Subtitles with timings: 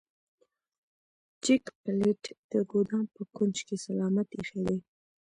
[1.43, 4.77] جک پلیټ د ګدام په کونج کې سلامت ایښی دی.